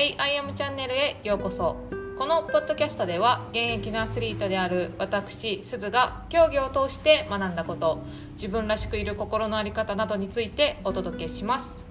[0.00, 1.76] Hey, I am チャンネルへようこそ。
[2.16, 8.02] このポッドキャストでは現役のアスリートである私すずが競技を通して学んだこと
[8.32, 11.84] 自分らしくいる心の在り方などについてお届けします。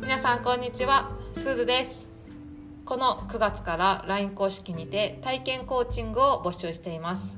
[0.00, 1.10] 皆さんこんにちは。
[1.34, 2.06] すずです。
[2.84, 7.36] この9月から LINE 公式にて体験コーチングを募集しています、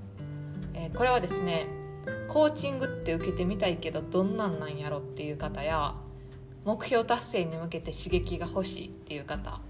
[0.74, 1.68] えーこれはですね
[2.28, 5.94] コーチングって受けてみたいけどどんなんなんやろっていう方や
[6.66, 9.62] 目標達成に向けて刺激が欲しいっていう方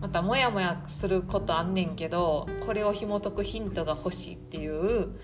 [0.00, 5.18] またモヤモヤすることあんねんけどこれを紐解くヒントが欲しいっていう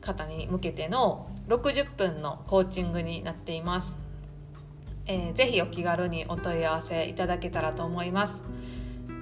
[0.00, 3.96] 方に向けての60分のコーチングになっています、
[5.06, 8.42] えー、ぜひお気軽にお問い合わせいただけたらと思います。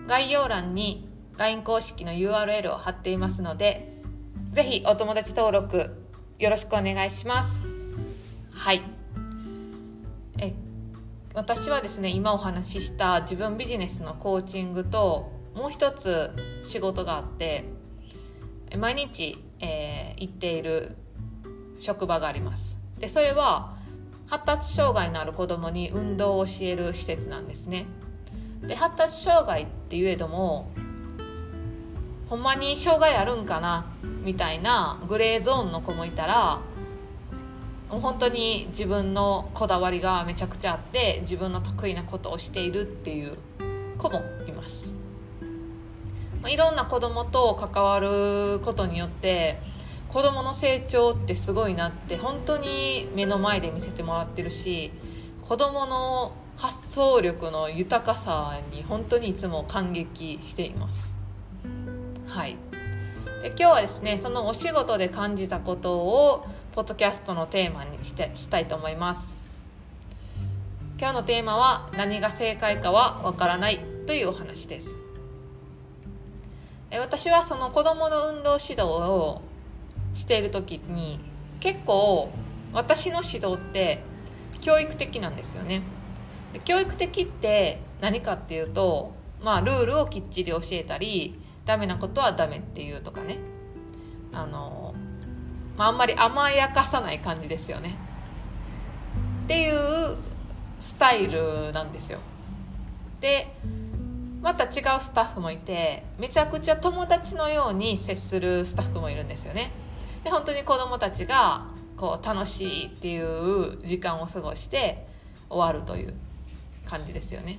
[0.06, 4.02] 概要欄に LINE 公式の URL を貼っていますので
[4.52, 5.90] ぜひお友達登録
[6.38, 7.62] よろしくお願いします。
[8.52, 9.03] はい。
[11.34, 16.30] 私はですね今お話しした自分ビジネスのコーチングともう一つ
[16.62, 17.64] 仕事があって
[18.78, 20.96] 毎日、えー行っている
[21.78, 22.78] 職場があります。
[23.00, 23.74] でそれは
[24.26, 27.86] 発達障害のある子どもに運動を教える施設なんですね。
[28.62, 30.70] で発達障害って言えども
[32.28, 33.86] ほんまに障害あるんかな
[34.22, 36.60] みたいなグレーゾーンの子もいたら
[37.94, 43.38] もう本当に自分のこだわりがめちゃくちゃあって自分の得意なことをしているっていう
[43.98, 44.96] 子もいます、
[46.42, 49.60] まあ、いろんな子供と関わることによって
[50.08, 54.90] 子供の成長ってすごいなって本当に目の前で見せてもらってるし
[55.40, 61.14] 子供の発想力の豊かさに本当にいつも感激しています。
[62.26, 62.73] はい。
[63.44, 69.36] で今日はですねそのお仕事で感じたことをポッドキャストのテーマにしてしたいと思います。
[70.98, 74.96] 今日のテーマは何が正解かはわからないというお話です。
[76.90, 79.42] え私はその子どもの運動指導を
[80.14, 81.20] している時に
[81.60, 82.30] 結構
[82.72, 83.98] 私の指導って
[84.62, 85.82] 教育的なんですよね。
[86.64, 89.12] 教育的って何かっていうと
[89.42, 93.38] まあルールをきっちり教えたりダメなことはダメっていうとかね。
[94.32, 94.94] あの、
[95.76, 97.94] まあ、あんまり甘やかさない感じですよね。
[99.44, 100.16] っていう
[100.78, 102.18] スタイルなんですよ。
[103.20, 103.48] で
[104.42, 109.70] また違うスタッフもいてめちゃくちゃ友達のように接するスタッフもいるんですよね。
[110.22, 111.66] で本当に子供たちが
[111.96, 115.06] こう楽しいっていう時間を過ごして
[115.48, 116.14] 終わるという
[116.84, 117.58] 感じですよね。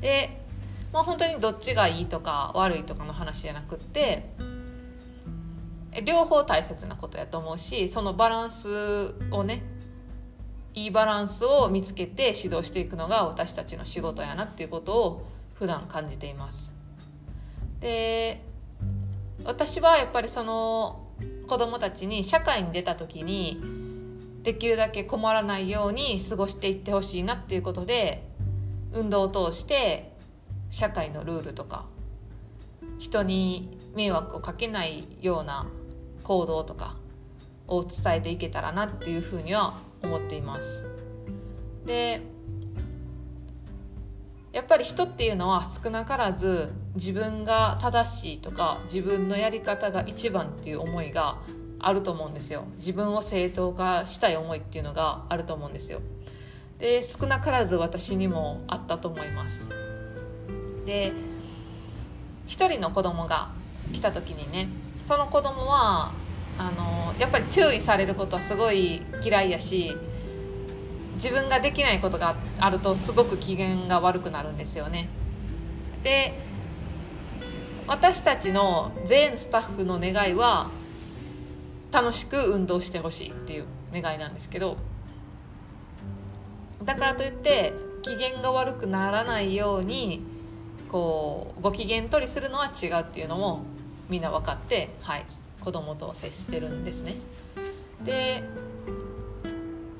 [0.00, 0.40] で
[0.92, 4.30] もう本当にどっちがいいとか悪いとかの話じゃなくって
[6.04, 9.62] 両方大切なことやと思うしそのバランスをね
[10.74, 16.72] いいバランスを見つけて指導していくのが私たちの仕事やなっていうことを普段感じています。
[17.80, 18.42] で
[19.44, 21.06] 私はやっぱりその
[21.46, 23.60] 子供たちに社会に出た時に
[24.42, 28.24] できるだけ困らないように過ごしていってほしいなっていうことで
[28.92, 30.12] 運動を通して
[30.70, 31.86] 社会のルールとか
[32.98, 35.66] 人に迷惑をかけないような
[36.22, 36.96] 行動とか
[37.66, 40.84] を伝えていけたらなっていうふうには思っています。
[41.86, 42.20] で
[44.52, 51.38] やっぱり人っていうのは少なからず自分が正しいとか自分のやり方が一番っていう思いが
[51.78, 52.64] あると思うんですよ。
[52.78, 56.00] 自分を正当化したい思いっていうのがあると思うんですよ。
[56.78, 59.87] で少なからず私にもあったと思います。
[60.88, 61.12] で
[62.46, 63.50] 一人の子供が
[63.92, 64.68] 来た時にね
[65.04, 66.12] その子供は
[66.56, 69.94] あのやっぱり注意されることはすごい嫌いやし
[71.16, 75.08] 自分ができないことがあるとすごく機嫌が悪くなるんですよね。
[76.02, 76.32] で
[77.86, 80.70] 私たちの全スタッフの願いは
[81.92, 84.76] 楽しく運動してほしいっていう願いなんですけど
[86.84, 87.72] だからといって
[88.02, 90.37] 機嫌が悪くならないように
[90.88, 93.62] こうご機嫌取りするのは違うっていうのも
[94.08, 95.24] みんな分かって、はい、
[95.60, 97.14] 子供と接してるんですね。
[98.04, 98.42] で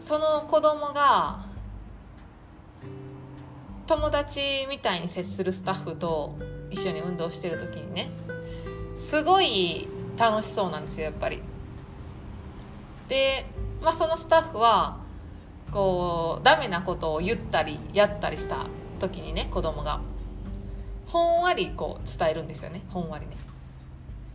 [0.00, 1.44] その子供が
[3.86, 6.36] 友達みたいに接するスタッフと
[6.70, 8.10] 一緒に運動してる時にね
[8.96, 9.88] すごい
[10.18, 11.42] 楽しそうなんですよやっぱり。
[13.08, 13.46] で、
[13.82, 14.98] まあ、そのスタッフは
[15.70, 18.66] こうダメなことを言ったりやったりした
[19.00, 20.00] 時にね子供が
[21.08, 22.82] ほんわりこう伝えるんですよね。
[22.88, 23.36] ほんわりね。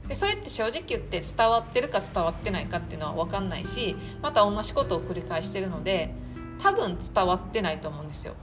[0.07, 6.13] でそれって正直言って伝わってるか伝わってないかっていうのは分かんないしまた同じことを繰り返してるので
[6.61, 8.33] 多分伝わってないと思うんですよ。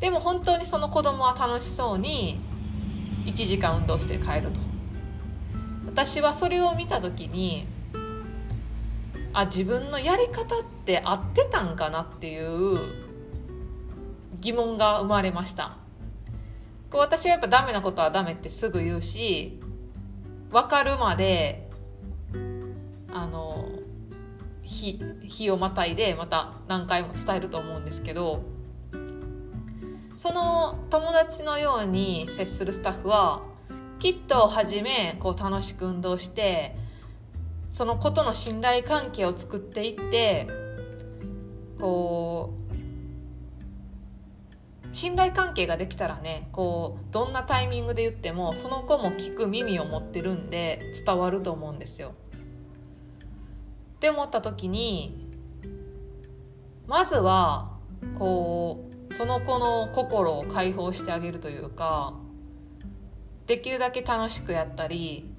[0.00, 2.40] でも本当にその子供は楽しそうに
[3.26, 4.60] 1時間運動して帰ると。
[5.86, 7.66] 私はそれを見た時に
[9.34, 12.78] あ自分のやり方って合ってたんかなっていう
[14.40, 15.81] 疑問が生まれました。
[16.92, 19.58] こう私はやっぱダメなことはダメってすぐ言うし
[20.50, 21.70] 分かるまで
[23.10, 23.66] あの
[24.60, 28.44] 日日をまたいでまた何回も伝えると思うんですけど
[30.18, 33.42] その友達のように接するスタッフは
[33.98, 36.76] きっと初めこう楽しく運動して
[37.70, 40.46] その子との信頼関係を作っていって
[41.80, 42.61] こう
[44.92, 52.12] 信頼関係ができたらねこうどんなタイミングで言ってもその子も聞く耳を持ってるんで伝わると思うんですよ。
[53.96, 55.28] って思った時に
[56.86, 57.78] まずは
[58.18, 62.14] こうその子の心を解放してあげるというか
[63.46, 65.30] できるだけ楽しくやったり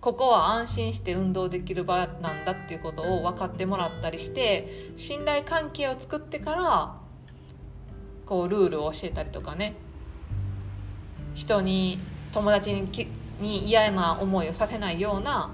[0.00, 7.07] ここは安心して運動できる場なんだっていうことを分かってもらったりして信頼関係を作ってから
[8.28, 9.74] こうルールを教えたりとかね
[11.34, 11.98] 人に
[12.30, 12.86] 友達に
[13.40, 15.50] に嫌な思いをさせないような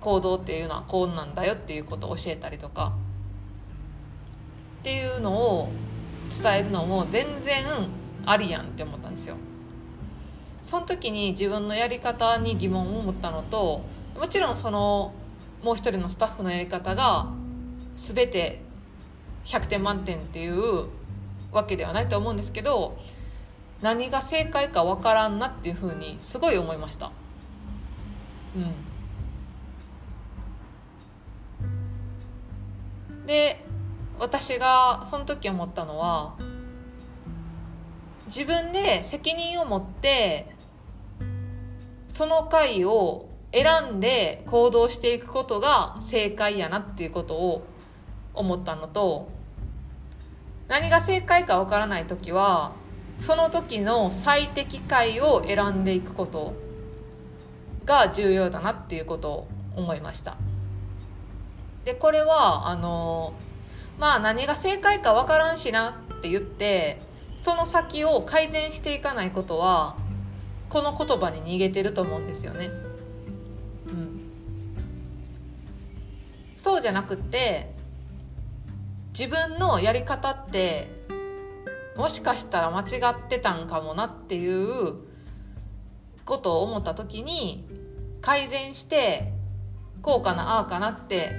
[0.00, 2.92] 行動っていうのはこうなんだよっていうことを教えたりとか
[4.80, 5.70] っていうのを
[6.40, 7.64] 伝えるのも全然
[8.24, 9.34] ありやんって思ったんですよ。
[10.62, 13.82] その時に自分のやり方に疑問を持ったのと
[14.16, 15.14] もちろんその
[15.64, 17.26] もう一人のスタッフのやり方が
[17.96, 18.60] 全て
[19.46, 20.97] 100点満点っていう
[21.52, 22.98] わけではないと思うんですけど
[23.80, 27.12] 何が正解か分からんなっていうふうにすごい思いました。
[28.56, 28.60] う
[33.22, 33.64] ん、で
[34.18, 36.34] 私がその時思ったのは
[38.26, 40.46] 自分で責任を持って
[42.08, 47.64] その回を選んで行動していくことが正解やなっていうことを
[48.34, 49.28] 思ったのと
[50.68, 52.72] 何が正解かわからない時は
[53.18, 56.54] その時の最適解を選んでいくこと
[57.84, 60.36] が重要だなっていうことを思いました
[61.84, 63.32] でこれはあの
[63.98, 67.00] まあ何が正解かわからんしなって言って
[67.42, 69.96] その先を改善していかないことは
[70.68, 72.70] この言葉に逃げてると思うんですよね。
[73.88, 74.20] うん、
[76.58, 77.72] そうじゃなくて
[79.18, 80.88] 自分のやり方って
[81.96, 84.94] もしかしたら間違ってたんかもなっていう
[86.24, 87.66] ことを思った時に
[88.20, 89.32] 改善して
[90.02, 91.32] こうかなああかなって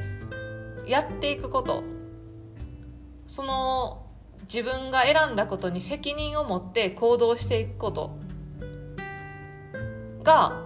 [0.86, 1.84] やっていくこと。
[3.28, 4.06] その
[4.42, 8.18] 自分が選んだことに責任を持って行動していくこと。
[10.22, 10.66] が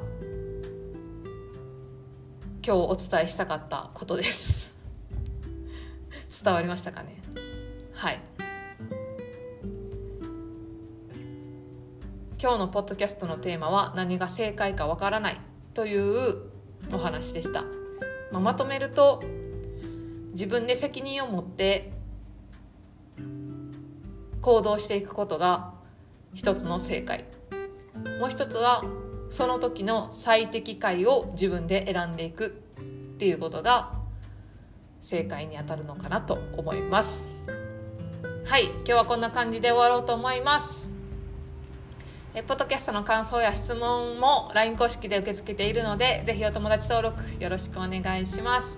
[2.65, 4.72] 今日お伝えしたかったことです。
[6.33, 7.21] 伝わりましたかね？
[7.93, 8.19] はい。
[12.41, 15.39] 今日のポッドキャストのテーマは何が正解かわからない
[15.73, 16.41] という
[16.91, 17.61] お話でした、
[18.31, 19.23] まあ、まとめると
[20.31, 21.93] 自分で責任を持って
[24.41, 25.73] 行動していくことが
[26.33, 27.23] 一つの正解。
[28.19, 28.83] もう一つは
[29.29, 32.49] その時の最適解を自分で選んでいくっ
[33.17, 33.93] ていうことが
[35.03, 37.27] 正解にあたるのかなと思います。
[38.45, 40.87] はい今日はこんな感じで終わろうと思います。
[42.33, 48.77] えポッドキャストの感想や質問も LINE 公式で受け付けているのでぜひお友達登録よろしくお願いします。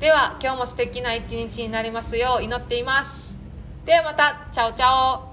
[0.00, 3.34] では今日も素敵な一日になりますよう祈っています。
[3.84, 5.25] ではまたチャオチャオ。